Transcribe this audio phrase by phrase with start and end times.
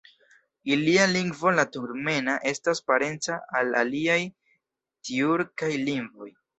[0.75, 6.37] Ilia lingvo, la turkmena, estas parenca al aliaj tjurkaj lingvoj.